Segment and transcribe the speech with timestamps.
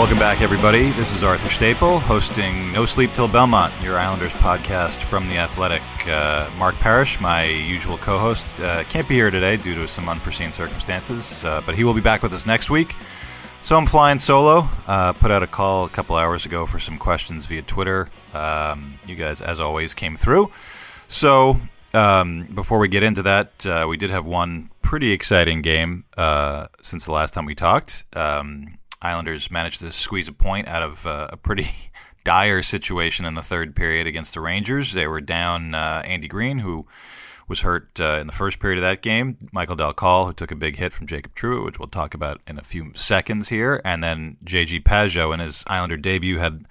[0.00, 0.92] Welcome back, everybody.
[0.92, 5.82] This is Arthur Staple hosting No Sleep Till Belmont, your Islanders podcast from The Athletic.
[6.08, 10.08] Uh, Mark Parrish, my usual co host, uh, can't be here today due to some
[10.08, 12.96] unforeseen circumstances, uh, but he will be back with us next week.
[13.60, 14.70] So I'm flying solo.
[14.86, 18.08] Uh, put out a call a couple hours ago for some questions via Twitter.
[18.32, 20.50] Um, you guys, as always, came through.
[21.08, 21.60] So
[21.92, 26.68] um, before we get into that, uh, we did have one pretty exciting game uh,
[26.80, 28.06] since the last time we talked.
[28.14, 31.70] Um, Islanders managed to squeeze a point out of uh, a pretty
[32.24, 34.92] dire situation in the third period against the Rangers.
[34.92, 36.86] They were down uh, Andy Greene, who
[37.48, 39.36] was hurt uh, in the first period of that game.
[39.52, 42.40] Michael Dal Colle, who took a big hit from Jacob Trouba, which we'll talk about
[42.46, 43.82] in a few seconds here.
[43.84, 46.66] And then JG Pageau, in his Islander debut, had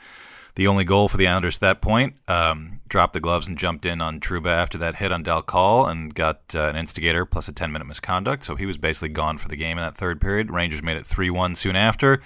[0.55, 2.15] the only goal for the Islanders at that point.
[2.27, 5.85] Um, dropped the gloves and jumped in on Trouba after that hit on Dal Colle
[5.85, 8.43] and got uh, an instigator plus a 10 minute misconduct.
[8.43, 10.51] So he was basically gone for the game in that third period.
[10.51, 12.21] Rangers made it 3 1 soon after.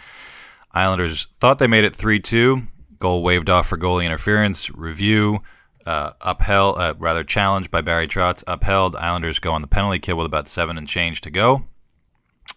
[0.71, 2.63] Islanders thought they made it 3 2.
[2.99, 4.69] Goal waved off for goalie interference.
[4.71, 5.41] Review.
[5.85, 8.95] Uh, upheld, uh, rather challenged by Barry Trotz, upheld.
[8.95, 11.66] Islanders go on the penalty kill with about seven and change to go.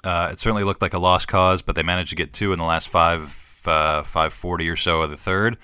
[0.04, 2.58] Uh, it certainly looked like a lost cause, but they managed to get two in
[2.60, 5.58] the last five uh, 540 or so of the third.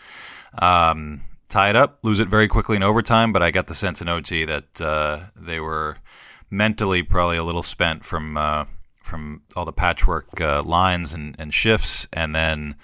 [0.58, 1.22] Um,
[1.52, 4.08] tie it up, lose it very quickly in overtime, but I got the sense in
[4.08, 5.98] OT that uh, they were
[6.50, 8.64] mentally probably a little spent from uh,
[9.02, 12.74] from all the patchwork uh, lines and, and shifts, and then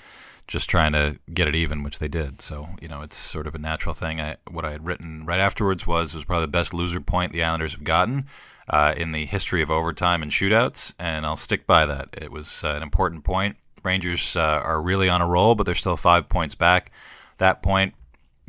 [0.47, 2.43] just trying to get it even, which they did.
[2.43, 4.21] So you know, it's sort of a natural thing.
[4.21, 7.33] I, what I had written right afterwards was it was probably the best loser point
[7.33, 8.27] the Islanders have gotten.
[8.71, 12.11] Uh, in the history of overtime and shootouts, and I'll stick by that.
[12.13, 13.57] It was uh, an important point.
[13.83, 16.93] Rangers uh, are really on a roll, but they're still five points back.
[17.39, 17.95] That point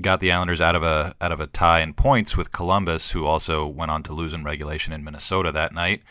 [0.01, 3.25] got the Islanders out of a out of a tie in points with Columbus, who
[3.25, 6.01] also went on to lose in regulation in Minnesota that night.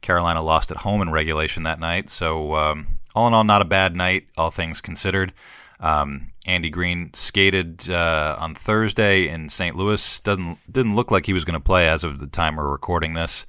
[0.00, 2.10] Carolina lost at home in regulation that night.
[2.10, 5.32] So um, all in all, not a bad night, all things considered.
[5.80, 9.74] Um, Andy Greene skated uh, on Thursday in St.
[9.74, 10.20] Louis.
[10.20, 13.14] Doesn't didn't look like he was going to play as of the time we're recording
[13.14, 13.46] this.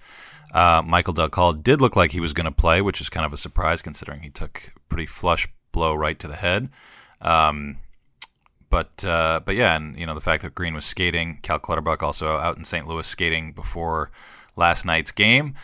[0.53, 3.25] Uh, Michael Dal Colle did look like he was going to play, which is kind
[3.25, 6.69] of a surprise considering he took a pretty flush blow right to the head.
[7.21, 7.77] Um,
[8.75, 12.03] but uh, but yeah, and you know the fact that Greene was skating, Cal Clutterbuck
[12.03, 12.85] also out in St.
[12.85, 14.11] Louis skating before
[14.57, 15.55] last night's game.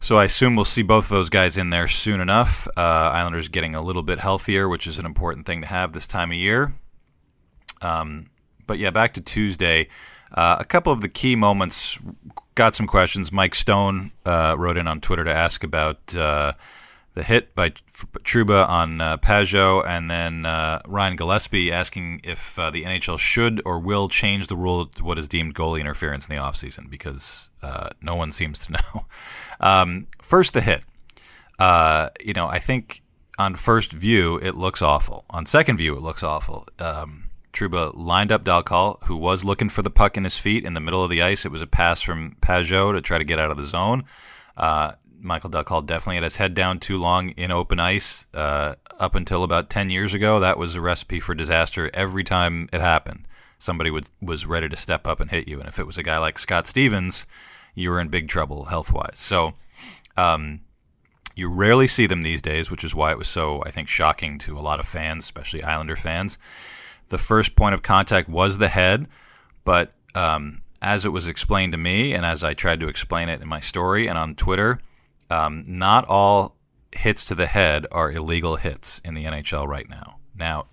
[0.00, 2.66] So I assume we'll see both of those guys in there soon enough.
[2.74, 6.06] Uh, Islanders getting a little bit healthier, which is an important thing to have this
[6.06, 6.72] time of year.
[7.82, 8.30] Um,
[8.66, 9.88] but yeah, back to Tuesday.
[10.32, 11.98] Uh, a couple of the key moments
[12.54, 13.30] got some questions.
[13.30, 16.54] Mike Stone uh, wrote in on Twitter to ask about uh,
[17.14, 22.70] the hit by Trouba on uh, Pageau, and then uh, Ryan Gillespie asking if uh,
[22.70, 26.34] the NHL should or will change the rule to what is deemed goalie interference in
[26.34, 29.06] the offseason, because uh, no one seems to know.
[29.60, 30.84] um, first, the hit.
[31.58, 33.02] Uh, you know, I think
[33.38, 35.24] on first view, it looks awful.
[35.30, 36.66] On second view, it looks awful.
[36.80, 40.64] Um, Trouba lined up Dal Colle, who was looking for the puck in his feet
[40.64, 41.46] in the middle of the ice.
[41.46, 44.04] It was a pass from Pageau to try to get out of the zone.
[44.56, 44.92] Uh,
[45.24, 48.26] Michael Colle definitely had his head down too long in open ice.
[48.34, 52.68] Uh, up until about 10 years ago, that was a recipe for disaster every time
[52.72, 53.26] it happened.
[53.58, 55.58] Somebody would, was ready to step up and hit you.
[55.58, 57.26] And if it was a guy like Scott Stevens,
[57.74, 59.18] you were in big trouble health wise.
[59.18, 59.54] So,
[60.16, 60.60] um,
[61.34, 64.38] you rarely see them these days, which is why it was so, I think, shocking
[64.40, 66.38] to a lot of fans, especially Islander fans
[67.08, 69.08] the first point of contact was the head,
[69.64, 73.40] but um, as it was explained to me, and as I tried to explain it
[73.40, 74.80] in my story and on Twitter,
[75.30, 76.56] um, not all
[76.92, 80.18] hits to the head are illegal hits in the NHL right now.
[80.36, 80.66] Now,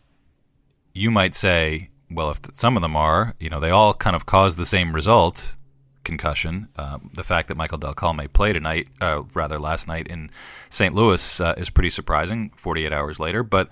[0.93, 4.25] you might say, well, if some of them are, you know, they all kind of
[4.25, 5.55] cause the same result,
[6.03, 6.67] concussion.
[6.75, 10.29] Um, the fact that Michael Dal Colle may play tonight, uh, rather last night in
[10.69, 10.93] St.
[10.93, 12.51] Louis, uh, is pretty surprising.
[12.55, 13.69] 48 hours later, but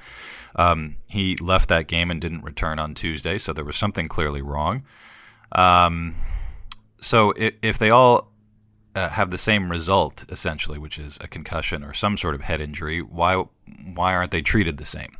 [0.55, 4.41] um, he left that game and didn't return on Tuesday, so there was something clearly
[4.41, 4.83] wrong.
[5.51, 6.15] Um,
[7.01, 8.28] so if, if they all
[8.95, 12.61] uh, have the same result, essentially, which is a concussion or some sort of head
[12.61, 13.45] injury, why
[13.93, 15.17] why aren't they treated the same?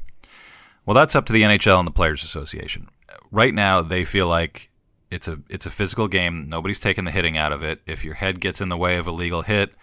[0.86, 2.90] Well, that's up to the NHL and the Players Association.
[3.32, 4.70] Right now, they feel like
[5.12, 6.50] it's a it's a physical game.
[6.50, 7.82] Nobody's taking the hitting out of it.
[7.86, 9.74] If your head gets in the way of a legal hit,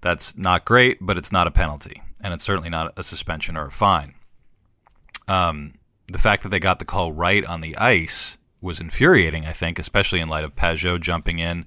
[0.00, 3.66] that's not great, but it's not a penalty, and it's certainly not a suspension or
[3.66, 4.14] a fine.
[5.26, 5.74] Um,
[6.06, 9.46] the fact that they got the call right on the ice was infuriating.
[9.46, 11.66] I think, especially in light of Pageau jumping in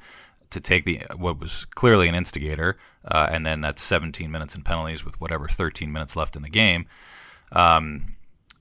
[0.52, 4.64] to take the what was clearly an instigator, uh, and then that's 17 minutes in
[4.64, 6.86] penalties with whatever 13 minutes left in the game.
[7.52, 8.16] Um,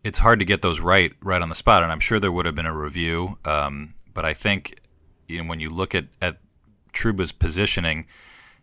[0.04, 2.46] it's hard to get those right right on the spot, and I'm sure there would
[2.46, 3.38] have been a review.
[3.44, 4.80] Um, but I think
[5.28, 6.38] you know, when you look at, at
[6.92, 8.06] Trouba's positioning,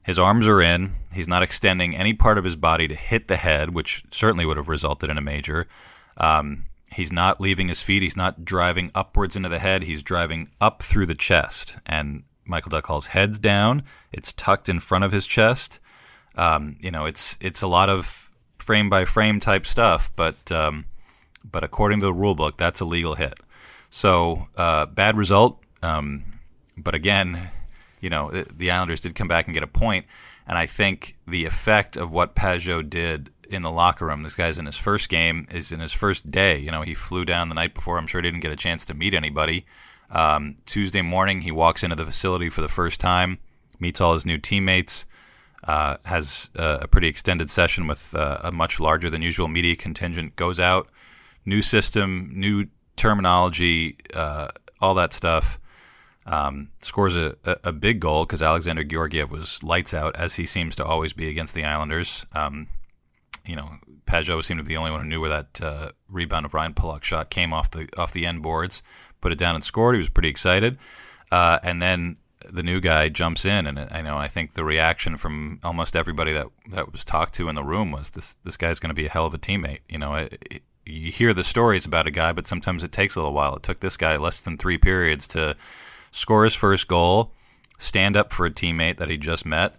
[0.03, 0.95] his arms are in.
[1.13, 4.57] He's not extending any part of his body to hit the head, which certainly would
[4.57, 5.67] have resulted in a major.
[6.17, 8.03] Um, he's not leaving his feet.
[8.03, 9.83] He's not driving upwards into the head.
[9.83, 11.77] He's driving up through the chest.
[11.85, 13.83] And Michael Dal Colle's heads down.
[14.11, 15.79] It's tucked in front of his chest.
[16.35, 20.85] Um, you know, it's it's a lot of frame by frame type stuff, but um,
[21.49, 23.39] but according to the rule book, that's a legal hit.
[23.89, 25.61] So uh, bad result.
[25.81, 26.39] Um,
[26.77, 27.51] but again,
[28.01, 30.05] you know, the Islanders did come back and get a point,
[30.47, 34.23] and I think the effect of what Pageau did in the locker room.
[34.23, 36.57] This guy's in his first game, is in his first day.
[36.57, 37.97] You know, he flew down the night before.
[37.97, 39.65] I'm sure he didn't get a chance to meet anybody.
[40.09, 43.39] Um, Tuesday morning, he walks into the facility for the first time,
[43.79, 45.05] meets all his new teammates,
[45.63, 49.75] uh, has a, a, pretty extended session with uh, a much larger than usual media
[49.75, 50.87] contingent, goes out,
[51.45, 54.49] new system, new terminology, uh,
[54.79, 55.59] all that stuff.
[56.27, 60.47] Um, scores a, a, a, big goal because Alexander Georgiev was lights out, as he
[60.47, 62.25] seems to always be against the Islanders.
[62.33, 62.67] Um,
[63.45, 63.71] you know,
[64.05, 66.73] Pageau seemed to be the only one who knew where that uh, rebound of Ryan
[66.73, 68.83] Pulock's shot came off the off the end boards.
[69.21, 69.95] Put it down and scored.
[69.95, 70.77] He was pretty excited,
[71.31, 72.17] uh, and then
[72.49, 76.33] the new guy jumps in, and I know I think the reaction from almost everybody
[76.33, 79.07] that that was talked to in the room was this this guy's going to be
[79.07, 79.79] a hell of a teammate.
[79.89, 83.15] You know, it, it, you hear the stories about a guy, but sometimes it takes
[83.15, 83.55] a little while.
[83.55, 85.55] It took this guy less than three periods to
[86.11, 87.31] score his first goal,
[87.79, 89.75] stand up for a teammate that he just met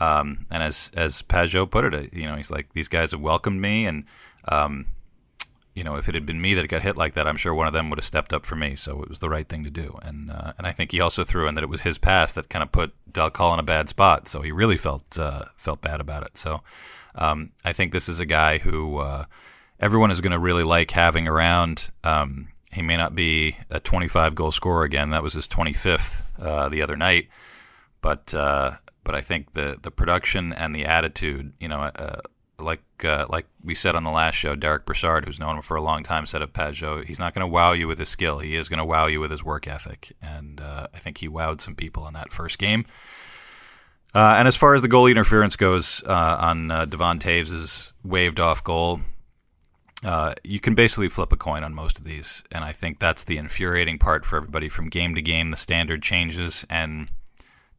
[0.00, 3.60] um, and as as Pageau put it, you know, he's like these guys have welcomed
[3.60, 4.04] me, and
[4.48, 4.86] um,
[5.76, 7.66] you know, if it had been me that got hit like that, I'm sure one
[7.66, 8.76] of them would have stepped up for me.
[8.76, 9.98] So it was the right thing to do.
[10.02, 12.48] And uh, and I think he also threw in that it was his pass that
[12.48, 14.26] kind of put Dal Colle in a bad spot.
[14.26, 16.38] So he really felt uh, felt bad about it.
[16.38, 16.62] So
[17.14, 19.26] um, I think this is a guy who uh,
[19.78, 21.90] everyone is going to really like having around.
[22.02, 25.10] Um, he may not be a 25 goal scorer again.
[25.10, 27.28] That was his 25th uh, the other night,
[28.00, 32.20] but uh, but I think the the production and the attitude, you know, uh,
[32.58, 35.80] like uh, like we said on the last show, Derek Brassard, who's known for a
[35.80, 38.40] long time, said of Pageau, he's not going to wow you with his skill.
[38.40, 41.28] He is going to wow you with his work ethic, and uh, I think he
[41.28, 42.84] wowed some people in that first game.
[44.12, 48.40] Uh, and as far as the goal interference goes uh, on uh, Devon Toews's waved
[48.40, 49.02] off goal,
[50.02, 53.22] uh, you can basically flip a coin on most of these, and I think that's
[53.22, 54.68] the infuriating part for everybody.
[54.68, 57.08] From game to game, the standard changes, and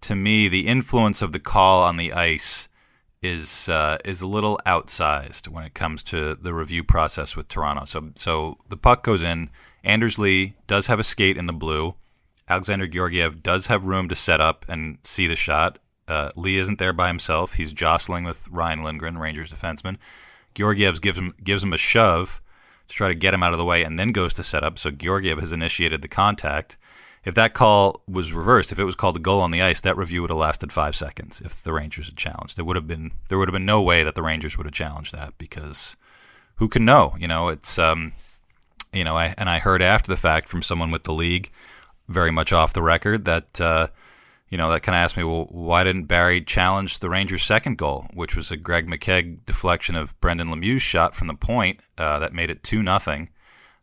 [0.01, 2.67] to me, the influence of the call on the ice
[3.21, 7.85] is uh, is a little outsized when it comes to the review process with Toronto.
[7.85, 9.49] So so the puck goes in.
[9.83, 11.95] Anders Lee does have a skate in the blue.
[12.49, 15.79] Alexander Georgiev does have room to set up and see the shot.
[16.07, 17.53] Uh, Lee isn't there by himself.
[17.53, 19.97] He's jostling with Ryan Lindgren, Rangers defenseman.
[20.55, 22.41] Georgiev gives him gives him a shove
[22.87, 24.79] to try to get him out of the way, and then goes to set up.
[24.79, 26.77] So Georgiev has initiated the contact
[27.27, 29.97] if that call was reversed, if it was called a goal on the ice, that
[29.97, 31.41] review would have lasted five seconds.
[31.43, 34.01] If the Rangers had challenged, there would have been there would have been no way
[34.05, 35.97] that the Rangers would have challenged that because
[36.55, 37.15] who can know?
[37.19, 38.13] You know, it's um,
[38.93, 41.51] you know, I and I heard after the fact from someone with the league,
[42.07, 43.87] very much off the record, that uh,
[44.47, 47.77] you know that kind of asked me, well, why didn't Barry challenge the Rangers' second
[47.77, 52.19] goal, which was a Greg McKegg deflection of Brendan Lemieux's shot from the point uh,
[52.19, 53.27] that made it two nothing.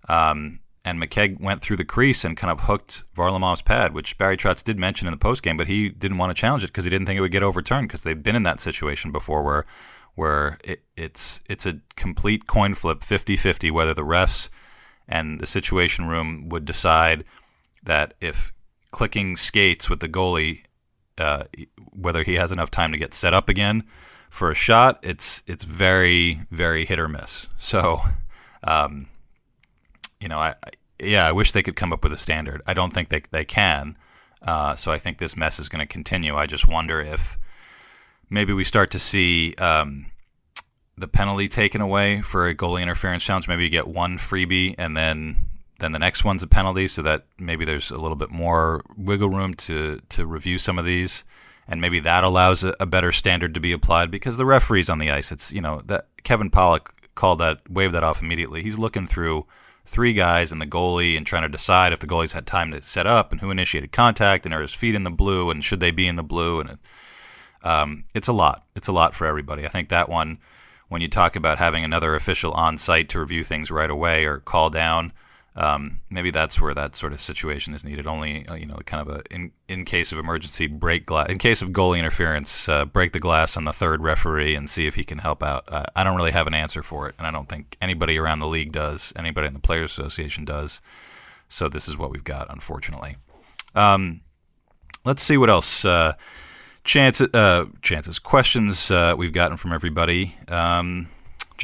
[0.09, 4.37] Um, and McKegg went through the crease and kind of hooked Varlamov's pad, which Barry
[4.37, 6.91] Trotz did mention in the postgame, but he didn't want to challenge it because he
[6.91, 9.65] didn't think it would get overturned because they've been in that situation before where
[10.15, 14.49] where it, it's it's a complete coin flip 50-50 whether the refs
[15.09, 17.25] and the situation room would decide
[17.83, 18.53] that if
[18.93, 20.63] clicking skates with the goalie
[21.19, 21.45] uh,
[21.93, 23.83] whether he has enough time to get set up again
[24.31, 27.49] for a shot it's it's very very hit or miss.
[27.59, 28.03] So
[28.63, 29.09] um,
[30.25, 30.55] you know, I,
[30.99, 32.63] yeah, I wish they could come up with a standard.
[32.67, 33.97] I don't think they they can.
[34.43, 36.37] Uh, so I think this mess is going to continue.
[36.37, 37.39] I just wonder if
[38.29, 40.07] maybe we start to see um,
[40.99, 43.49] the penalty taken away for a goalie interference challenge.
[43.49, 45.49] Maybe you get one freebie and then
[45.81, 49.29] then the next one's a penalty, so that maybe there's a little bit more wiggle
[49.31, 51.25] room to to review some of these,
[51.67, 54.99] and maybe that allows a, a better standard to be applied because the referees on
[54.99, 55.33] the ice.
[55.33, 58.63] It's you know that Kevin Pollock called that waved that off immediately.
[58.63, 59.47] He's looking through
[59.85, 62.81] three guys and the goalie and trying to decide if the goalies had time to
[62.83, 65.81] set up and who initiated contact and are his feet in the blue and should
[65.81, 66.79] they be in the blue and it,
[67.63, 68.65] um, it's a lot.
[68.77, 69.65] It's a lot for everybody.
[69.65, 70.39] I think that one,
[70.89, 74.39] when you talk about having another official on site to review things right away or
[74.39, 75.13] call down,
[75.57, 78.07] um, maybe that's where that sort of situation is needed.
[78.07, 81.29] Only uh, you know, kind of a in in case of emergency, break glass.
[81.29, 84.87] In case of goalie interference, uh, break the glass on the third referee and see
[84.87, 85.65] if he can help out.
[85.69, 88.41] Uh, I don't really have an answer for it, and I don't think anybody around
[88.41, 89.13] the league does.
[89.15, 90.81] Anybody in the Players Association does.
[91.49, 93.17] So this is what we've got, unfortunately.
[93.77, 94.23] Um,
[95.05, 95.85] let's see what else.
[95.85, 96.15] Uh,
[96.83, 100.37] chances, uh, chances, questions uh, we've gotten from everybody.
[100.49, 101.09] Um,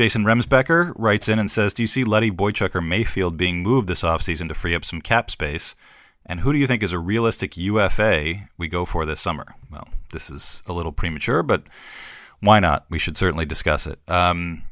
[0.01, 3.87] Jason Remsbecker writes in and says, Do you see Leddy Boychuk, or Mayfield being moved
[3.87, 5.75] this offseason to free up some cap space?
[6.25, 9.45] And who do you think is a realistic UFA we go for this summer?
[9.71, 11.65] Well, this is a little premature, but
[12.41, 12.87] why not?
[12.89, 13.99] We should certainly discuss it.
[14.09, 14.63] Um,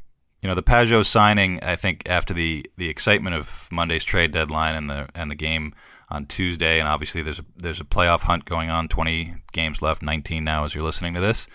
[0.41, 4.75] you know, the Pageau signing, I think, after the, the excitement of Monday's trade deadline
[4.75, 5.75] and the and the game
[6.09, 10.01] on Tuesday, and obviously there's a there's a playoff hunt going on, 20 games left,
[10.01, 11.47] 19 now as you're listening to this.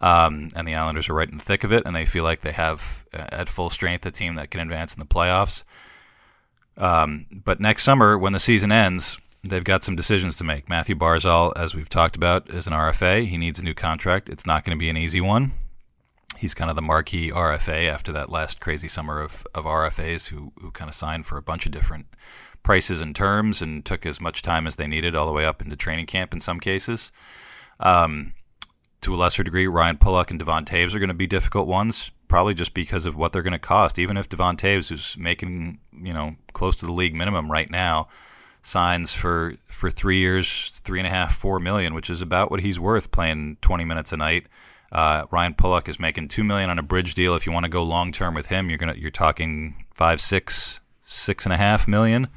[0.00, 2.42] Um, and the Islanders are right in the thick of it, and they feel like
[2.42, 5.64] they have uh, at full strength a team that can advance in the playoffs.
[6.76, 10.68] Um, but next summer, when the season ends, they've got some decisions to make.
[10.68, 13.26] Matthew Barzal, as we've talked about, is an RFA.
[13.26, 14.28] He needs a new contract.
[14.28, 15.52] It's not going to be an easy one.
[16.36, 20.52] He's kind of the marquee RFA after that last crazy summer of, of RFAs who,
[20.60, 22.06] who kind of signed for a bunch of different
[22.62, 25.60] prices and terms and took as much time as they needed all the way up
[25.60, 27.10] into training camp in some cases.
[27.80, 28.34] Um,
[29.00, 32.10] to a lesser degree, Ryan Pulock and Devon Toews are going to be difficult ones,
[32.26, 33.98] probably just because of what they're going to cost.
[33.98, 38.08] Even if Devon Toews, who's making you know close to the league minimum right now,
[38.62, 42.60] signs for for three years, three and a half, four million, which is about what
[42.60, 44.46] he's worth playing 20 minutes a night.
[44.90, 47.34] Uh, Ryan Pulock is making two million on a bridge deal.
[47.34, 50.80] If you want to go long term with him, you're gonna you're talking five, six,
[51.04, 52.28] six and a half million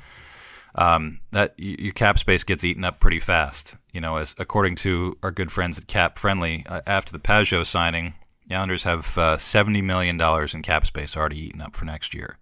[0.76, 3.76] um, that your cap space gets eaten up pretty fast.
[3.94, 7.66] You know, as according to our good friends at Cap Friendly, uh, after the Pageau
[7.66, 8.14] signing,
[8.48, 12.14] the Islanders have uh, seventy million dollars in cap space already eaten up for next
[12.14, 12.38] year,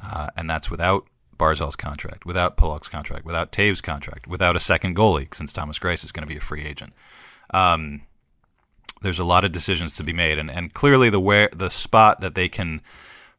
[0.00, 4.96] uh, and that's without Barzal's contract, without Pulock's contract, without Toews' contract, without a second
[4.96, 6.92] goalie, since Thomas Greiss is going to be a free agent.
[7.52, 8.02] Um,
[9.02, 12.20] there's a lot of decisions to be made, and, and clearly the where the spot
[12.20, 12.80] that they can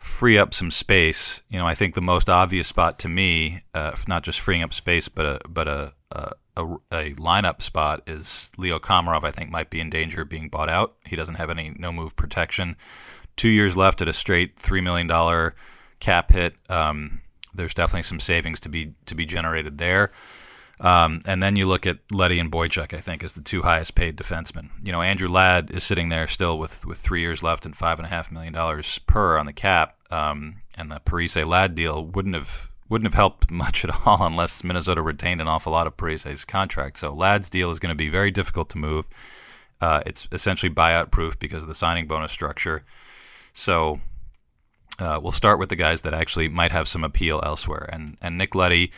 [0.06, 1.42] free up some space.
[1.50, 4.74] You know, I think the most obvious spot to me, uh, not just freeing up
[4.74, 9.24] space, but a but a, a a, lineup spot is Leo Komarov.
[9.24, 10.96] I think might be in danger of being bought out.
[11.06, 12.78] He doesn't have any no move protection.
[13.36, 15.56] Two years left at a straight three million dollar
[16.00, 16.56] cap hit.
[16.70, 17.22] Um,
[17.54, 20.12] there's definitely some savings to be to be generated there.
[20.80, 23.96] Um, and then you look at Letty and Boychuk, I think, as the two highest
[23.96, 24.70] paid defensemen.
[24.84, 27.98] You know, Andrew Ladd is sitting there still with, with three years left and five
[27.98, 29.96] and a half million dollars per on the cap.
[30.12, 34.64] Um, and the Parise Ladd deal wouldn't have wouldn't have helped much at all unless
[34.64, 37.00] Minnesota retained an awful lot of Parise's contract.
[37.00, 39.08] So Ladd's deal is going to be very difficult to move.
[39.82, 42.84] Uh, it's essentially buyout proof because of the signing bonus structure.
[43.54, 44.00] So
[45.00, 47.90] uh, we'll start with the guys that actually might have some appeal elsewhere.
[47.92, 48.92] And and Nick Leddy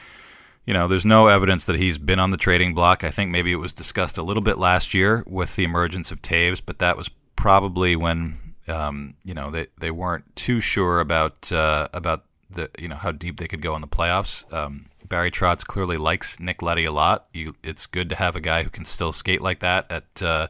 [0.67, 3.05] you know, there's no evidence that he's been on the trading block.
[3.05, 6.21] I think maybe it was discussed a little bit last year with the emergence of
[6.21, 11.51] Toews, but that was probably when um, you know they, they weren't too sure about
[11.53, 14.51] uh, about the you know how deep they could go in the playoffs.
[14.53, 17.27] Um, Barry Trotz clearly likes Nick Leddy a lot.
[17.33, 20.47] You, it's good to have a guy who can still skate like that at uh,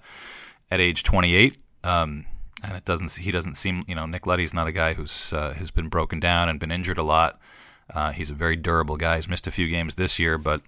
[0.71, 1.59] at age 28.
[1.83, 2.25] Um,
[2.63, 5.53] and it doesn't he doesn't seem you know Nick Leddy's not a guy who's uh,
[5.53, 7.39] has been broken down and been injured a lot.
[7.93, 9.15] Uh, he's a very durable guy.
[9.15, 10.61] He's missed a few games this year, but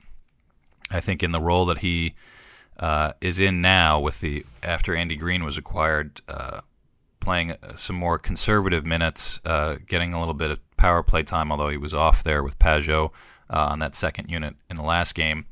[0.89, 2.15] I think in the role that he
[2.79, 6.61] uh, is in now, with the after Andy Greene was acquired, uh,
[7.19, 11.69] playing some more conservative minutes, uh, getting a little bit of power play time, although
[11.69, 13.11] he was off there with Pageau
[13.49, 15.45] uh, on that second unit in the last game.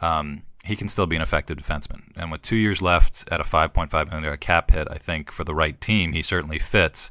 [0.00, 2.02] Um, he can still be an effective defenseman.
[2.14, 5.54] And with two years left at a $5.5 million cap hit, I think for the
[5.54, 7.10] right team, he certainly fits.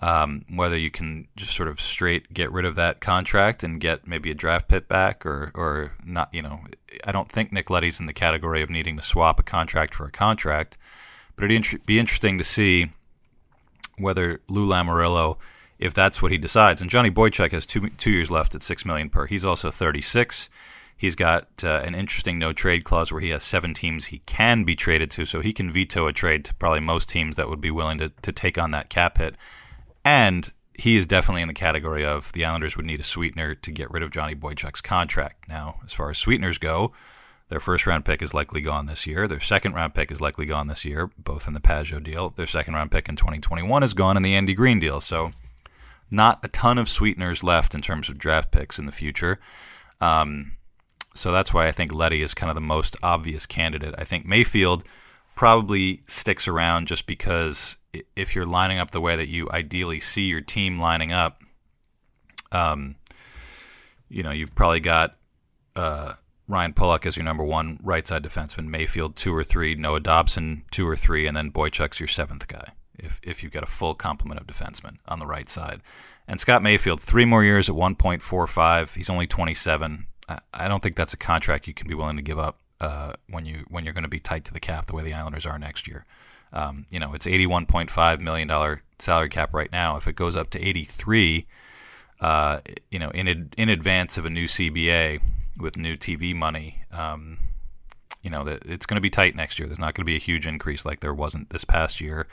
[0.00, 4.06] Um, whether you can just sort of straight get rid of that contract and get
[4.06, 6.60] maybe a draft pick back or, or not, you know,
[7.02, 10.06] I don't think Nick Leddy's in the category of needing to swap a contract for
[10.06, 10.78] a contract,
[11.34, 12.92] but it'd be interesting to see
[13.98, 15.36] whether Lou Lamoriello,
[15.78, 16.80] if that's what he decides.
[16.80, 19.26] And Johnny Boychuk has two two years left at 6 million per.
[19.26, 20.48] He's also 36.
[20.96, 24.64] He's got uh, an interesting no trade clause where he has seven teams he can
[24.64, 27.60] be traded to, so he can veto a trade to probably most teams that would
[27.60, 29.36] be willing to, to take on that cap hit.
[30.04, 33.70] And he is definitely in the category of the Islanders would need a sweetener to
[33.70, 35.48] get rid of Johnny Boychuk's contract.
[35.48, 36.92] Now, as far as sweeteners go,
[37.48, 39.26] their first round pick is likely gone this year.
[39.26, 42.30] Their second round pick is likely gone this year, both in the Pageau deal.
[42.30, 45.00] Their second round pick in 2021 is gone in the Andy Greene deal.
[45.00, 45.32] So,
[46.10, 49.40] not a ton of sweeteners left in terms of draft picks in the future.
[50.00, 50.52] Um,
[51.14, 53.94] so that's why I think Leddy is kind of the most obvious candidate.
[53.98, 54.84] I think Mayfield
[55.34, 57.76] probably sticks around just because
[58.16, 61.42] if you're lining up the way that you ideally see your team lining up,
[62.52, 62.96] um,
[64.08, 65.16] you know, you've probably got
[65.76, 66.14] uh,
[66.48, 70.64] Ryan Pulock as your number one right side defenseman, Mayfield two or three, Noah Dobson
[70.70, 72.72] two or three, and then Boychuk's your seventh guy.
[72.98, 75.82] If if you've got a full complement of defensemen on the right side,
[76.26, 78.94] and Scott Mayfield three more years at 1.45.
[78.94, 80.06] He's only 27.
[80.28, 83.14] I, I don't think that's a contract you can be willing to give up uh,
[83.28, 85.46] when you when you're going to be tight to the cap the way the Islanders
[85.46, 86.04] are next year.
[86.52, 89.96] Um, you know, it's $81.5 million salary cap right now.
[89.96, 91.46] If it goes up to 83,
[92.20, 95.20] uh, you know, in ad- in advance of a new CBA
[95.56, 97.38] with new TV money, um,
[98.22, 99.68] you know, that it's going to be tight next year.
[99.68, 102.26] There's not going to be a huge increase like there wasn't this past year.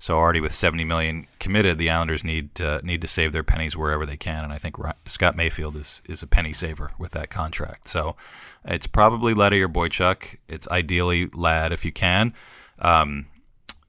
[0.00, 3.76] So already with 70 million committed, the Islanders need uh, need to save their pennies
[3.76, 7.30] wherever they can, and I think Scott Mayfield is is a penny saver with that
[7.30, 7.88] contract.
[7.88, 8.14] So
[8.64, 10.36] it's probably Leddy or Boychuk.
[10.46, 12.32] It's ideally Ladd if you can.
[12.78, 13.26] Um,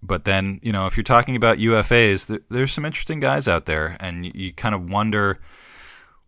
[0.02, 3.66] but then you know if you're talking about UFAs, there, there's some interesting guys out
[3.66, 5.40] there, and you, you, kind of wonder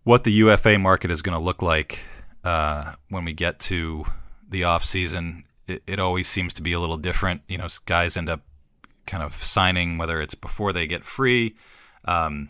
[0.03, 1.99] what the UFA market is going to look like
[2.43, 4.05] uh, when we get to
[4.47, 5.45] the off season.
[5.67, 7.41] It, it always seems to be a little different.
[7.47, 8.41] You know, guys end up
[9.05, 11.55] kind of signing, whether it's before they get free,
[12.05, 12.49] um,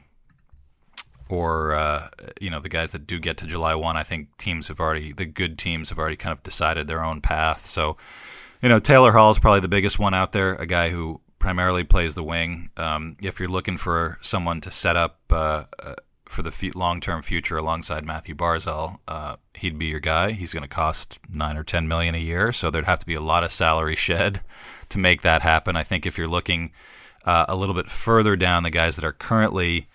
[1.29, 2.09] or uh,
[2.39, 3.95] you know the guys that do get to July one.
[3.95, 7.21] I think teams have already the good teams have already kind of decided their own
[7.21, 7.65] path.
[7.67, 7.97] So
[8.61, 11.83] you know Taylor Hall is probably the biggest one out there, a guy who primarily
[11.83, 12.69] plays the wing.
[12.77, 15.19] Um, if you're looking for someone to set up.
[15.29, 15.95] Uh, uh
[16.31, 20.31] for the long-term future alongside Matthew Barzal, uh, he'd be your guy.
[20.31, 23.15] He's going to cost nine or ten million a year, so there'd have to be
[23.15, 24.39] a lot of salary shed
[24.89, 25.75] to make that happen.
[25.75, 26.71] I think if you're looking
[27.25, 29.89] uh, a little bit further down, the guys that are currently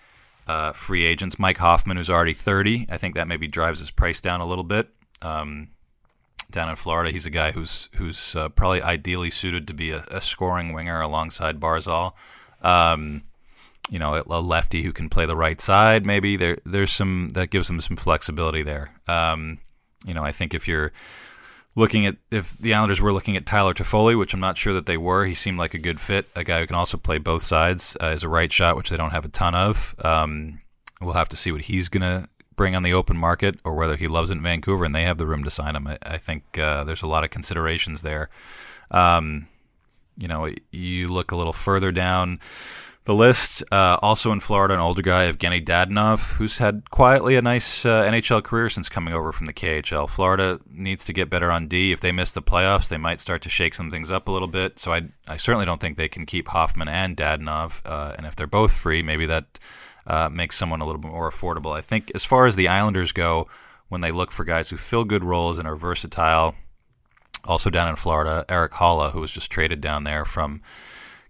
[0.47, 4.21] uh, free agents, Mike Hoffman, who's already 30, I think that maybe drives his price
[4.21, 4.91] down a little bit.
[5.23, 5.69] Um,
[6.50, 10.05] down in Florida, he's a guy who's who's uh, probably ideally suited to be a,
[10.11, 12.12] a scoring winger alongside Barzal.
[12.62, 13.23] Um,
[13.91, 16.05] you know, a lefty who can play the right side.
[16.05, 18.91] Maybe there there's some that gives him some flexibility there.
[19.07, 19.59] Um,
[20.05, 20.93] you know, I think if you're
[21.76, 24.87] looking at if the Islanders were looking at Tyler Toffoli, which I'm not sure that
[24.87, 25.26] they were.
[25.26, 28.07] He seemed like a good fit, a guy who can also play both sides uh,
[28.07, 29.95] as a right shot, which they don't have a ton of.
[30.05, 30.62] Um,
[31.00, 34.09] we'll have to see what he's gonna bring on the open market, or whether he
[34.09, 35.87] loves it in Vancouver and they have the room to sign him.
[35.87, 38.31] I, I think uh, there's a lot of considerations there.
[38.91, 39.49] Um,
[40.17, 42.41] you know, you look a little further down
[43.07, 43.63] the list.
[43.73, 48.04] Uh, also in Florida, an older guy, Evgeny Dadonov, who's had quietly a nice uh,
[48.04, 50.09] NHL career since coming over from the KHL.
[50.09, 51.93] Florida needs to get better on D.
[51.93, 54.49] If they miss the playoffs, they might start to shake some things up a little
[54.49, 54.78] bit.
[54.80, 57.80] So I, I certainly don't think they can keep Hoffman and Dadonov.
[57.85, 59.59] Uh, and if they're both free, maybe that
[60.06, 61.76] uh, makes someone a little bit more affordable.
[61.76, 63.49] I think as far as the Islanders go,
[63.88, 66.54] when they look for guys who fill good roles and are versatile,
[67.45, 70.60] also down in Florida, Erik Haula, who was just traded down there from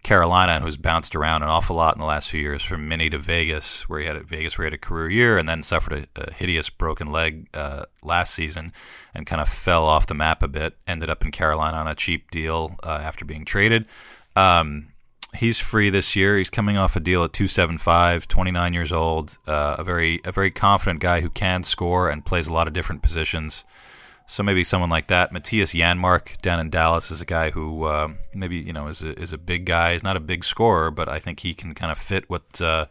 [0.02, 3.10] Carolina and who's bounced around an awful lot in the last few years from Mini
[3.10, 5.62] to Vegas, where he had a Vegas where he had a career year and then
[5.62, 8.72] suffered a, a hideous broken leg uh, last season
[9.14, 10.76] and kind of fell off the map a bit.
[10.86, 13.86] Ended up in Carolina on a cheap deal uh, after being traded.
[14.36, 14.88] Um,
[15.36, 16.36] he's free this year.
[16.38, 20.50] He's coming off a deal at 275, 29 years old, uh, a very a very
[20.50, 23.64] confident guy who can score and plays a lot of different positions.
[24.26, 25.32] So maybe someone like that.
[25.32, 29.18] Mattias Janmark down in Dallas is a guy who uh, maybe you know is a,
[29.18, 29.92] is a big guy.
[29.92, 32.86] He's not a big scorer, but I think he can kind of fit what uh,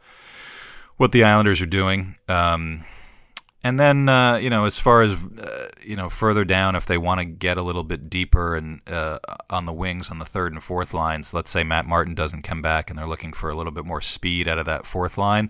[0.98, 2.16] what the Islanders are doing.
[2.30, 2.86] Um,
[3.66, 7.00] and then uh, you know, as far as uh, you know, further down, if they
[7.00, 9.18] want to get a little bit deeper and uh,
[9.50, 12.62] on the wings on the third and fourth lines, let's say Matt Martin doesn't come
[12.62, 15.50] back and they're looking for a little bit more speed out of that fourth line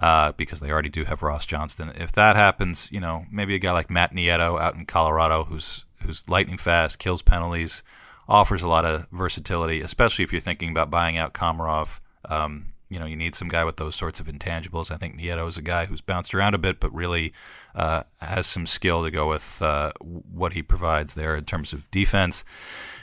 [0.00, 1.88] uh, because they already do have Ross Johnston.
[1.96, 5.84] If that happens, you know, maybe a guy like Matt Nieto out in Colorado, who's
[6.04, 7.82] who's lightning fast, kills penalties,
[8.28, 11.98] offers a lot of versatility, especially if you're thinking about buying out Komarov.
[12.24, 14.90] Um, you know, you need some guy with those sorts of intangibles.
[14.90, 17.32] I think Nieto is a guy who's bounced around a bit, but really
[17.74, 21.90] uh, has some skill to go with uh, what he provides there in terms of
[21.90, 22.44] defense.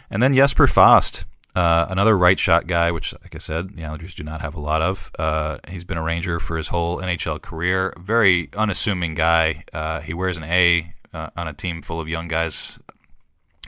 [0.09, 1.25] And then Jesper Fast.
[1.55, 4.59] Uh, another right shot guy, which, like I said, the Islanders do not have a
[4.59, 5.09] lot of.
[5.17, 7.93] Uh, he's been a Ranger for his whole NHL career.
[7.97, 9.63] Very unassuming guy.
[9.71, 12.77] Uh, he wears an A uh, on a team full of young guys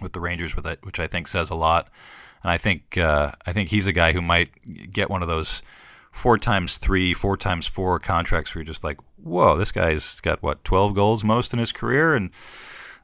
[0.01, 1.88] with the Rangers, with it, which I think says a lot.
[2.43, 5.63] And I think I think he's a guy who might get one of those
[6.17, 10.41] four times three, four times four contracts where you're just like, whoa, this guy's got
[10.41, 12.32] what twelve goals most in his career, and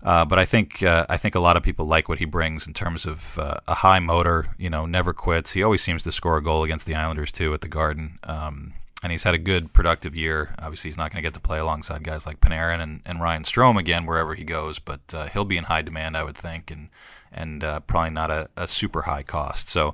[0.02, 2.68] uh, but I think uh, I think a lot of people like what he brings
[2.68, 4.56] in terms of uh, a high motor.
[4.58, 5.54] You know, never quits.
[5.54, 8.20] He always seems to score a goal against the Islanders too at the Garden.
[8.24, 8.74] Um,
[9.04, 10.56] and he's had a good productive year.
[10.60, 13.44] Obviously, he's not going to get to play alongside guys like Panarin and, and Ryan
[13.44, 16.72] Strome again wherever he goes, but uh, he'll be in high demand, I would think,
[16.72, 16.90] and
[17.32, 19.68] and uh, probably not a, a super high cost.
[19.68, 19.94] So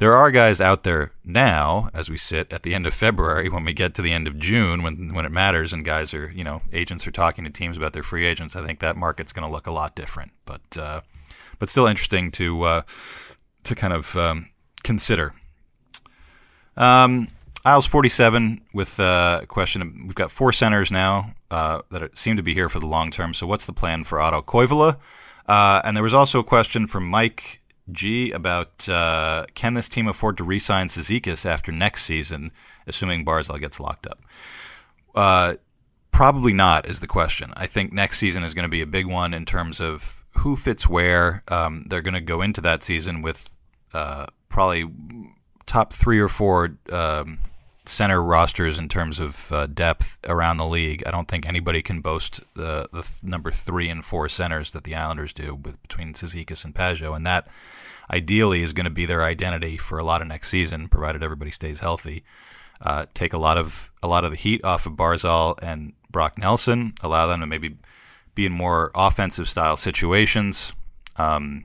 [0.00, 3.64] there are guys out there now, as we sit at the end of February, when
[3.64, 6.42] we get to the end of June, when when it matters, and guys are, you
[6.42, 8.56] know, agents are talking to teams about their free agents.
[8.56, 11.02] I think that market's going to look a lot different, but uh,
[11.58, 12.82] but still interesting to uh,
[13.64, 14.48] to kind of um,
[14.82, 15.34] consider.
[16.78, 17.28] Um,
[17.62, 20.04] Isles 47 with uh, a question.
[20.06, 23.34] We've got four centers now uh, that seem to be here for the long term.
[23.34, 24.96] So, what's the plan for Otto Koivula?
[25.46, 27.59] Uh, and there was also a question from Mike
[27.92, 32.52] G about uh, can this team afford to re-sign Cizikas after next season,
[32.86, 34.20] assuming Barzal gets locked up?
[35.14, 35.54] Uh,
[36.12, 37.52] probably not is the question.
[37.56, 40.56] I think next season is going to be a big one in terms of who
[40.56, 41.42] fits where.
[41.48, 43.56] Um, they're going to go into that season with
[43.92, 44.90] uh, probably
[45.66, 47.38] top three or four um,
[47.90, 51.02] center rosters in terms of uh, depth around the league.
[51.06, 54.84] I don't think anybody can boast the the th- number three and four centers that
[54.84, 57.48] the Islanders do with, between Cizikas and Pageau, and that
[58.10, 61.50] ideally is going to be their identity for a lot of next season, provided everybody
[61.50, 62.24] stays healthy.
[62.80, 66.38] Uh, take a lot of a lot of the heat off of Barzal and Brock
[66.38, 67.76] Nelson, allow them to maybe
[68.34, 70.72] be in more offensive style situations,
[71.16, 71.64] um,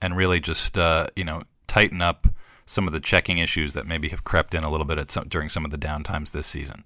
[0.00, 2.28] and really just uh, you know tighten up
[2.70, 5.48] some of the checking issues that maybe have crept in a little bit some, during
[5.48, 6.84] some of the downtimes this season.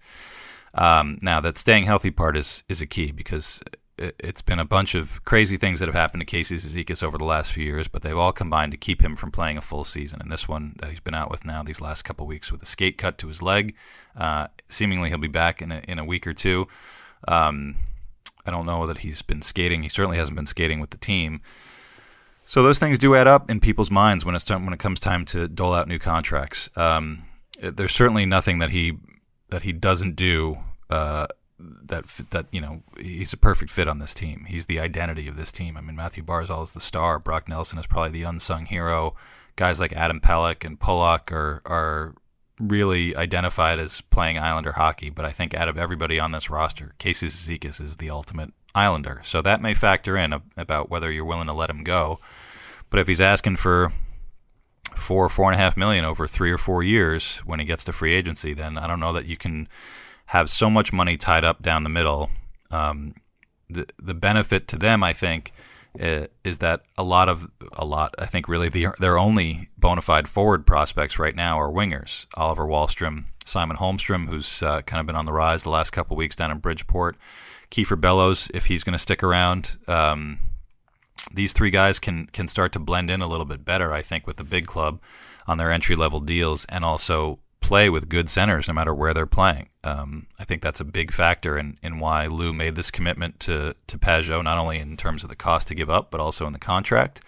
[0.73, 3.63] Um, now, that staying healthy part is is a key because
[3.99, 7.19] it, has been a bunch of crazy things that have happened to Casey Cizikas over
[7.19, 9.85] the last few years, but they've all combined to keep him from playing a full
[9.85, 10.21] season.
[10.23, 12.67] And this one that he's been out with now these last couple weeks with a
[12.67, 13.75] skate cut to his leg,
[14.17, 16.67] uh, seemingly he'll be back in a, in a week or two.
[17.29, 17.77] Um,
[18.47, 19.83] I don't know that he's been skating.
[19.83, 21.43] He certainly hasn't been skating with the team.
[22.55, 25.01] So those things do add up in people's minds when it's time, when it comes
[25.01, 26.71] time to dole out new contracts.
[26.77, 27.25] Um,
[27.61, 28.97] there's certainly nothing that he
[29.51, 31.27] that he doesn't do uh,
[31.59, 34.45] that that you know he's a perfect fit on this team.
[34.47, 35.77] He's the identity of this team.
[35.77, 37.19] I mean, Matthew Barzal is the star.
[37.19, 39.17] Brock Nelson is probably the unsung hero.
[39.57, 42.15] Guys like Adam Pelech and Pulock are are
[42.61, 45.11] really identified as playing Islander hockey.
[45.11, 49.21] But I think out of everybody on this roster, Casey Cizikas is the ultimate Islander.
[49.25, 52.21] So that may factor in about whether you're willing to let him go.
[52.91, 53.93] But if he's asking for
[54.95, 57.93] four, four and a half million over three or four years when he gets to
[57.93, 59.69] free agency, then I don't know that you can
[60.27, 62.31] have so much money tied up down the middle.
[62.71, 63.15] Um,
[63.69, 65.53] the the benefit to them, I think,
[66.01, 68.15] uh, is that a lot of a lot.
[68.19, 72.67] I think really the, their only bona fide forward prospects right now are wingers: Oliver
[72.67, 76.37] Wahlstrom, Simon Holmstrom, who's uh, kind of been on the rise the last couple weeks
[76.37, 77.17] down in Bridgeport.
[77.71, 79.79] Kiefer Bellows, if he's going to stick around.
[79.89, 80.39] Um,
[81.33, 84.27] these three guys can can start to blend in a little bit better, I think,
[84.27, 85.01] with the big club
[85.47, 89.25] on their entry level deals, and also play with good centers no matter where they're
[89.25, 89.69] playing.
[89.83, 93.75] Um, I think that's a big factor in, in why Lou made this commitment to
[93.87, 96.53] to Pageau, not only in terms of the cost to give up, but also in
[96.53, 97.23] the contract.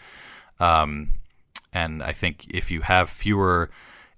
[0.60, 1.12] Um,
[1.72, 3.70] and I think if you have fewer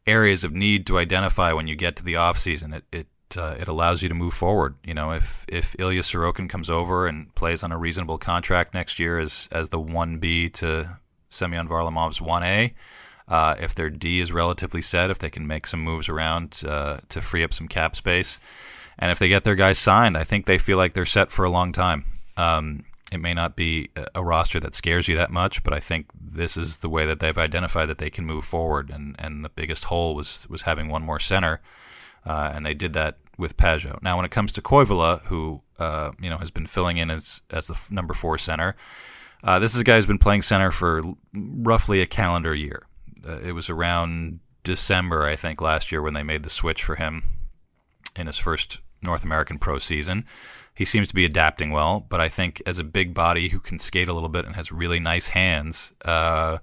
[0.06, 3.56] areas of need to identify when you get to the off season, it, it uh,
[3.58, 4.76] it allows you to move forward.
[4.84, 8.98] You know, if if Ilya Sorokin comes over and plays on a reasonable contract next
[8.98, 12.74] year as as the one B to Semyon Varlamov's one A,
[13.28, 16.98] uh, if their D is relatively set, if they can make some moves around uh,
[17.08, 18.40] to free up some cap space,
[18.98, 21.44] and if they get their guys signed, I think they feel like they're set for
[21.44, 22.04] a long time.
[22.36, 26.10] Um, it may not be a roster that scares you that much, but I think
[26.14, 28.90] this is the way that they've identified that they can move forward.
[28.90, 31.60] And, and the biggest hole was was having one more center
[32.28, 34.00] uh, and they did that with Pageau.
[34.02, 37.40] Now, when it comes to Koivula, who uh, you know has been filling in as
[37.50, 38.76] as the f- number four center,
[39.42, 42.86] uh, this is a guy who's been playing center for l- roughly a calendar year.
[43.26, 46.96] Uh, it was around December, I think, last year when they made the switch for
[46.96, 47.24] him
[48.14, 50.24] in his first North American pro season.
[50.74, 53.78] He seems to be adapting well, but I think as a big body who can
[53.78, 56.58] skate a little bit and has really nice hands, uh,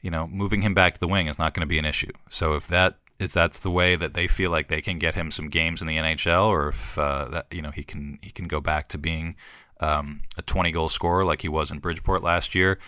[0.00, 2.12] you know, moving him back to the wing is not going to be an issue.
[2.30, 5.30] So if that is that's the way that they feel like they can get him
[5.30, 8.48] some games in the NHL, or if uh, that you know he can he can
[8.48, 9.36] go back to being
[9.78, 12.78] um, a 20 goal scorer like he was in Bridgeport last year,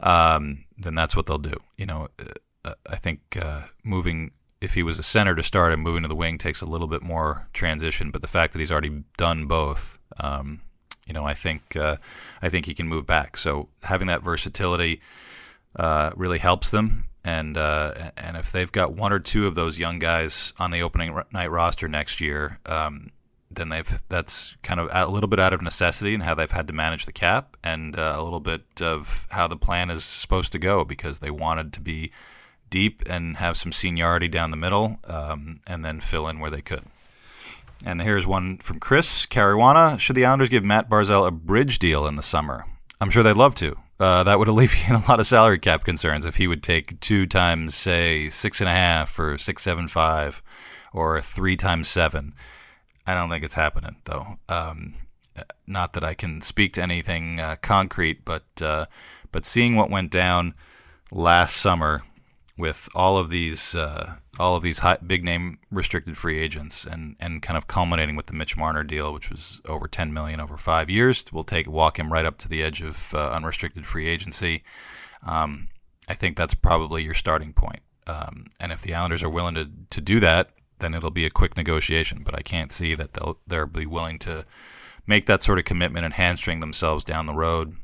[0.00, 1.56] um, then that's what they'll do.
[1.76, 2.08] You know,
[2.64, 6.08] uh, I think uh, moving if he was a center to start and moving to
[6.08, 9.46] the wing takes a little bit more transition, but the fact that he's already done
[9.46, 9.98] both.
[10.18, 10.62] Um,
[11.06, 11.98] you know, I think uh,
[12.42, 13.36] I think he can move back.
[13.36, 15.00] So having that versatility
[15.76, 19.80] uh, really helps them and uh, and if they've got one or two of those
[19.80, 23.10] young guys on the opening night roster next year, um,
[23.50, 26.68] then they've that's kind of a little bit out of necessity and how they've had
[26.68, 30.52] to manage the cap, and uh, a little bit of how the plan is supposed
[30.52, 32.12] to go because they wanted to be
[32.70, 36.62] deep and have some seniority down the middle, um, and then fill in where they
[36.62, 36.84] could.
[37.84, 39.98] And here's one from Chris Caruana.
[39.98, 42.66] Should the Islanders give Matt Barzal a bridge deal in the summer?
[43.00, 43.76] I'm sure they'd love to.
[43.98, 47.26] Uh, that would alleviate a lot of salary cap concerns if he would take two
[47.26, 50.42] times, say, six and a half or six seven five,
[50.92, 52.34] or three times seven.
[53.06, 54.38] I don't think it's happening though.
[54.48, 54.94] Um,
[55.66, 58.86] not that I can speak to anything uh, concrete, but uh,
[59.32, 60.54] but seeing what went down
[61.12, 62.02] last summer
[62.58, 67.16] with all of these uh, all of these high, big name restricted free agents and
[67.20, 70.56] and kind of culminating with the Mitch Marner deal, which was over 10 million over
[70.56, 71.24] five years.
[71.32, 74.62] We'll take walk him right up to the edge of uh, unrestricted free agency.
[75.26, 75.68] Um,
[76.08, 77.80] I think that's probably your starting point.
[78.06, 81.30] Um, and if the Islanders are willing to, to do that, then it'll be a
[81.30, 82.22] quick negotiation.
[82.24, 84.44] But I can't see that they'll they'll be willing to
[85.06, 87.76] make that sort of commitment and hamstring themselves down the road.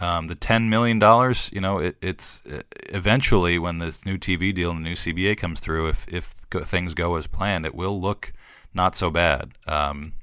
[0.00, 4.70] Um, the ten million dollars, you know, it, it's eventually when this new TV deal
[4.70, 6.24] and the new CBA comes through, if if
[6.64, 8.32] things go as planned, it will look
[8.74, 9.52] not so bad.
[9.66, 10.14] Um,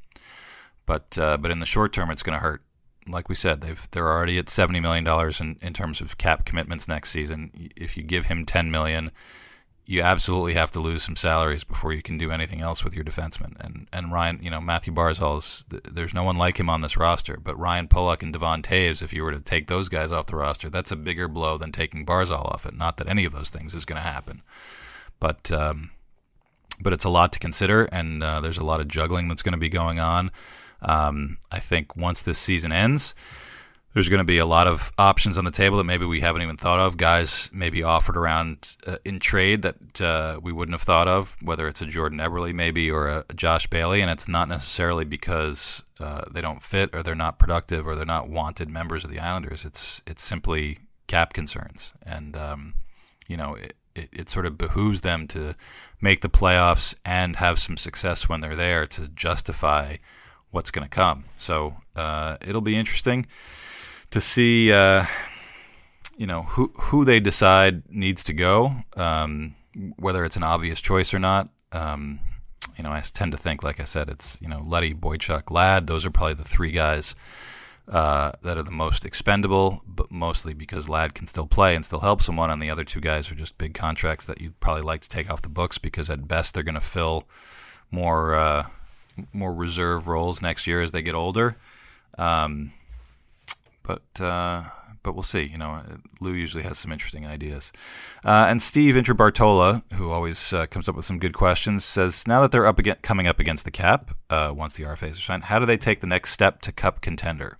[0.86, 2.62] but uh, but in the short term, it's going to hurt.
[3.08, 6.46] Like we said, they've they're already at seventy million dollars in, in terms of cap
[6.46, 7.70] commitments next season.
[7.76, 9.12] If you give him ten million,
[9.86, 13.04] you absolutely have to lose some salaries before you can do anything else with your
[13.04, 13.60] defensemen.
[13.60, 17.38] And and Ryan, you know, Matthew Barzal's there's no one like him on this roster,
[17.38, 20.36] but Ryan Pulock and Devon Toews, if you were to take those guys off the
[20.36, 22.76] roster, that's a bigger blow than taking Barzal off it.
[22.76, 24.44] Not that any of those things is going to happen,
[25.20, 25.91] but um,
[26.80, 29.54] but it's a lot to consider, and uh, there's a lot of juggling that's going
[29.54, 30.32] to be going on.
[30.82, 33.13] Um, I think once this season ends
[33.94, 36.42] there's going to be a lot of options on the table that maybe we haven't
[36.42, 36.98] even thought of.
[36.98, 41.68] Guys maybe offered around uh, in trade that uh, we wouldn't have thought of, whether
[41.68, 44.02] it's a Jordan Eberle maybe or a, a Josh Bailey.
[44.02, 48.06] And it's not necessarily because uh, they don't fit or they're not productive or they're
[48.06, 49.66] not wanted members of the Islanders.
[49.66, 52.74] It's it's simply cap concerns, and um,
[53.28, 55.56] you know it, it, it sort of behooves them to
[56.00, 59.98] make the playoffs and have some success when they're there to justify
[60.50, 61.26] what's going to come.
[61.38, 63.28] So uh, it'll be interesting
[64.12, 65.06] to see, uh,
[66.17, 69.56] you know, who who they decide needs to go, um,
[69.97, 71.50] whether it's an obvious choice or not.
[71.71, 72.19] Um,
[72.78, 75.88] you know, I tend to think, like I said, it's you know Leddy, Boychuk, Ladd.
[75.88, 77.15] Those are probably the three guys
[77.88, 82.00] uh, that are the most expendable, but mostly because Ladd can still play and still
[82.00, 85.02] help someone, and the other two guys are just big contracts that you'd probably like
[85.02, 87.28] to take off the books because at best they're going to fill
[87.89, 88.67] more uh,
[89.34, 91.58] more reserve roles next year as they get older.
[92.17, 92.74] Um,
[93.84, 94.63] but uh,
[95.04, 95.44] but we'll see.
[95.44, 95.84] You know,
[96.20, 97.72] Lou usually has some interesting ideas.
[98.24, 102.41] Uh, and Steve Intrabartola, who always uh, comes up with some good questions, says now
[102.41, 105.46] that they're up again, coming up against the cap uh, once the RFAs are signed,
[105.46, 107.58] how do they take the next step to Cup contender?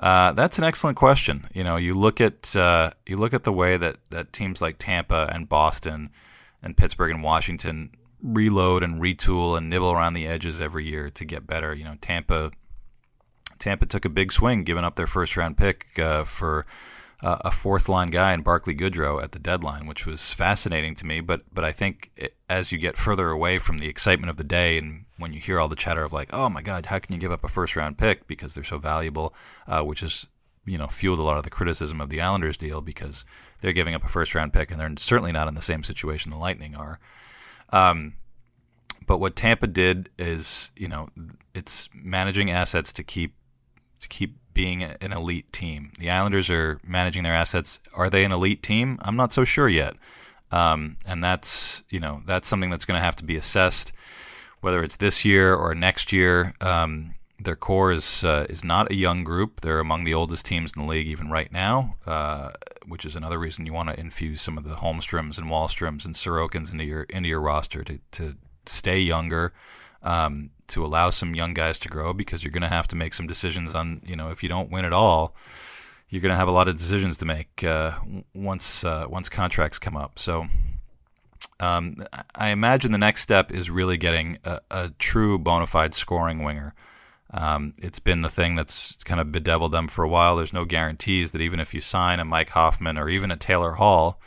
[0.00, 1.48] Uh, that's an excellent question.
[1.54, 4.76] You know, you look at uh, you look at the way that, that teams like
[4.78, 6.10] Tampa and Boston
[6.60, 11.24] and Pittsburgh and Washington reload and retool and nibble around the edges every year to
[11.24, 11.74] get better.
[11.74, 12.50] You know, Tampa
[13.62, 16.66] Tampa took a big swing, giving up their first round pick uh, for
[17.22, 21.06] uh, a fourth line guy in Barclay Goodrow at the deadline, which was fascinating to
[21.06, 21.20] me.
[21.20, 24.44] But but I think it, as you get further away from the excitement of the
[24.44, 27.14] day, and when you hear all the chatter of like, oh my God, how can
[27.14, 29.32] you give up a first round pick because they're so valuable,
[29.68, 30.26] uh, which is
[30.64, 33.24] you know fueled a lot of the criticism of the Islanders deal because
[33.60, 36.32] they're giving up a first round pick and they're certainly not in the same situation
[36.32, 36.98] the Lightning are.
[37.70, 38.14] Um,
[39.06, 41.08] but what Tampa did is, you know,
[41.54, 43.34] it's managing assets to keep
[44.02, 45.92] to keep being an elite team.
[45.98, 47.80] The Islanders are managing their assets.
[47.94, 48.98] Are they an elite team?
[49.02, 49.96] I'm not so sure yet.
[50.50, 53.92] Um, and that's you know that's something that's going to have to be assessed,
[54.60, 56.54] whether it's this year or next year.
[56.60, 59.62] Um, their core is uh, is not a young group.
[59.62, 62.50] They're among the oldest teams in the league even right now, uh,
[62.86, 66.14] which is another reason you want to infuse some of the Holmstroms and Wahlstroms and
[66.14, 68.36] Sorokins into your into your roster to to
[68.66, 69.54] stay younger
[70.02, 73.14] um, to allow some young guys to grow because you're going to have to make
[73.14, 75.34] some decisions on, you know, if you don't win at all,
[76.08, 77.92] you're going to have a lot of decisions to make uh,
[78.34, 80.18] once uh, once contracts come up.
[80.18, 80.48] So
[81.60, 82.04] um,
[82.34, 86.74] I imagine the next step is really getting a, a true bona fide scoring winger.
[87.30, 90.36] Um, it's been the thing that's kind of bedeviled them for a while.
[90.36, 93.72] There's no guarantees that even if you sign a Mike Hoffman or even a Taylor
[93.72, 94.20] Hall,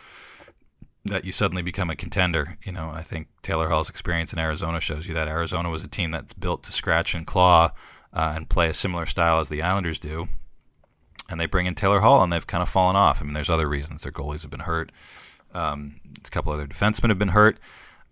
[1.06, 2.58] that you suddenly become a contender.
[2.64, 5.88] You know, I think Taylor Hall's experience in Arizona shows you that Arizona was a
[5.88, 7.72] team that's built to scratch and claw
[8.12, 10.28] uh, and play a similar style as the Islanders do.
[11.30, 13.22] And they bring in Taylor Hall, and they've kind of fallen off.
[13.22, 14.04] I mean, there's other reasons.
[14.04, 14.92] Their goalies have been hurt.
[15.54, 17.60] Um, a couple other defensemen have been hurt,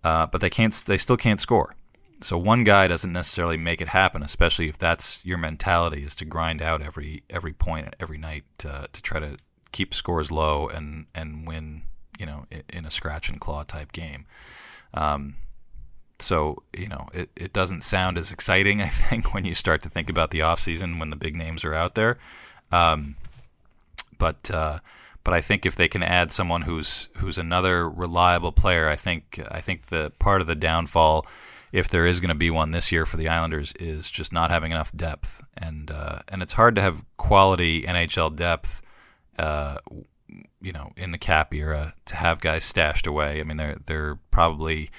[0.04, 0.74] uh, but they can't.
[0.86, 1.76] They still can't score.
[2.22, 6.26] So one guy doesn't necessarily make it happen, especially if that's your mentality is to
[6.26, 9.38] grind out every every point every night to try to
[9.72, 11.84] keep scores low and and win
[12.20, 14.26] you know, in a scratch and claw type game.
[14.94, 15.36] Um,
[16.20, 19.90] so, you know, it, it doesn't sound as exciting, I think, when you start to
[19.90, 22.18] think about the offseason when the big names are out there.
[22.72, 23.16] Um,
[24.18, 24.80] but uh,
[25.24, 29.42] but I think if they can add someone who's who's another reliable player, I think
[29.50, 31.26] I think the part of the downfall,
[31.72, 34.50] if there is going to be one this year for the Islanders, is just not
[34.50, 38.82] having enough depth, and uh, and it's hard to have quality NHL depth
[39.38, 39.78] uh,
[40.64, 43.40] you know in the cap era to have guys stashed away.
[43.40, 44.90] I mean, they're they're probably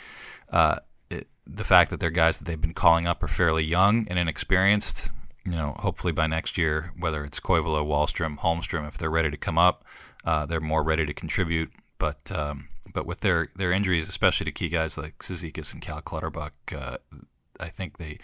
[0.51, 0.77] uh,
[1.11, 4.19] it, the fact that they're guys that they've been calling up are fairly young and
[4.19, 5.11] inexperienced.
[5.45, 9.37] You know, hopefully by next year, whether it's Koivula, Wahlstrom, Holmstrom, if they're ready to
[9.37, 9.85] come up,
[10.25, 11.71] uh, they're more ready to contribute.
[11.99, 16.01] But um, but with their, their injuries, especially to key guys like Cizikas and Cal
[16.01, 16.99] Clutterbuck, uh,
[17.61, 18.19] I think they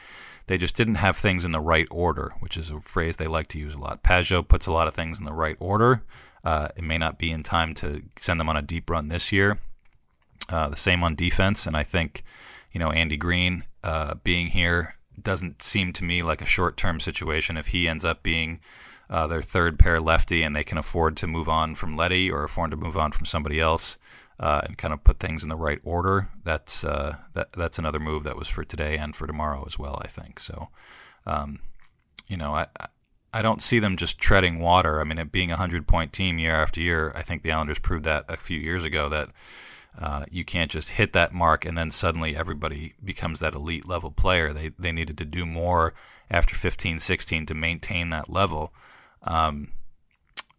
[0.46, 3.48] they just didn't have things in the right order, which is a phrase they like
[3.48, 4.03] to use a lot.
[4.03, 6.03] Pageau puts a lot of things in the right order.
[6.44, 9.33] Uh, it may not be in time to send them on a deep run this
[9.33, 9.59] year.
[10.48, 12.24] Uh, the same on defense, and I think
[12.72, 17.57] you know Andy Greene uh, being here doesn't seem to me like a short-term situation.
[17.57, 18.61] If he ends up being
[19.09, 22.44] uh, their third pair lefty and they can afford to move on from Leddy or
[22.44, 23.98] afford to move on from somebody else,
[24.40, 26.29] uh, and kind of put things in the right order.
[26.42, 30.00] That's uh, that that's another move that was for today and for tomorrow as well.
[30.03, 30.68] I think so.
[31.26, 31.61] Um,
[32.26, 32.66] you know, I
[33.32, 35.00] I don't see them just treading water.
[35.00, 37.78] I mean, it being a hundred point team year after year, I think the Islanders
[37.78, 39.30] proved that a few years ago that.
[39.98, 44.12] Uh, you can't just hit that mark and then suddenly everybody becomes that elite level
[44.12, 44.52] player.
[44.52, 45.94] They they needed to do more
[46.30, 48.72] after 15, 16 to maintain that level.
[49.24, 49.72] Um,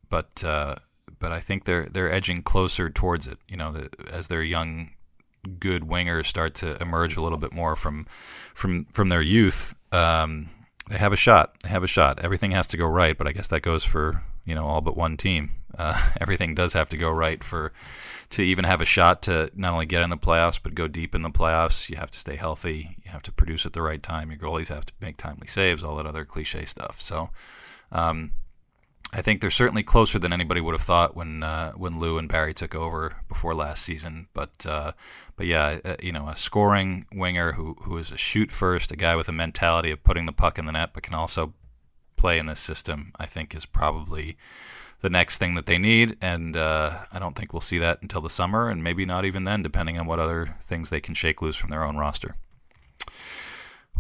[0.10, 0.75] but uh,
[1.19, 3.39] but I think they're they're edging closer towards it.
[3.47, 4.91] You know, the, as their young,
[5.60, 8.05] good wingers start to emerge a little bit more from
[8.53, 9.73] from from their youth.
[9.91, 10.49] Um,
[10.91, 11.56] they have a shot.
[11.63, 12.19] They have a shot.
[12.19, 14.97] Everything has to go right, but I guess that goes for you know all but
[14.97, 15.51] one team.
[15.77, 17.71] Uh, everything does have to go right for
[18.32, 21.15] to even have a shot to not only get in the playoffs but go deep
[21.15, 21.89] in the playoffs.
[21.89, 22.97] You have to stay healthy.
[23.04, 24.32] You have to produce at the right time.
[24.32, 25.84] Your goalies have to make timely saves.
[25.84, 27.01] All that other cliche stuff.
[27.01, 27.30] So.
[27.93, 28.32] Um,
[29.13, 32.30] I think they're certainly closer than anybody would have thought when uh, when Lou and
[32.30, 34.28] Barry took over before last season.
[34.34, 34.93] But uh,
[35.36, 38.95] but yeah, uh, you know, a scoring winger who who is a shoot first, a
[38.95, 41.54] guy with a mentality of putting the puck in the net, but can also
[42.15, 43.12] play in this system.
[43.19, 44.38] I think is probably
[45.02, 48.21] the next thing that they need, and uh, I don't think we'll see that until
[48.21, 51.41] the summer, and maybe not even then, depending on what other things they can shake
[51.41, 52.36] loose from their own roster.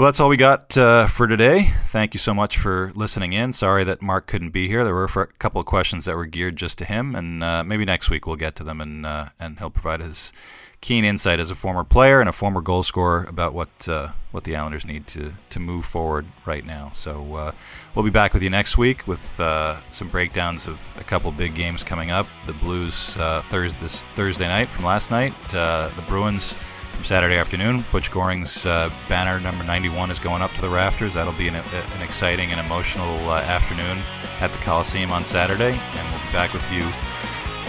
[0.01, 1.73] Well, that's all we got uh, for today.
[1.83, 3.53] Thank you so much for listening in.
[3.53, 4.83] Sorry that Mark couldn't be here.
[4.83, 7.85] There were a couple of questions that were geared just to him, and uh, maybe
[7.85, 10.33] next week we'll get to them, and uh, and he'll provide his
[10.81, 14.43] keen insight as a former player and a former goal scorer about what uh, what
[14.43, 16.89] the Islanders need to to move forward right now.
[16.95, 17.51] So uh,
[17.93, 21.53] we'll be back with you next week with uh, some breakdowns of a couple big
[21.53, 22.25] games coming up.
[22.47, 25.35] The Blues Thursday this Thursday night from last night.
[25.49, 26.55] the Bruins
[27.03, 27.85] Saturday afternoon.
[27.91, 31.13] Butch Goring's uh, banner number 91 is going up to the rafters.
[31.13, 33.99] That'll be an, an exciting and emotional uh, afternoon
[34.39, 36.83] at the Coliseum on Saturday, and we'll be back with you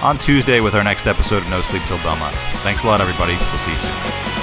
[0.02, 2.34] on Tuesday with our next episode of No Sleep Till Belmont.
[2.62, 3.34] Thanks a lot, everybody.
[3.34, 4.41] We'll see you soon.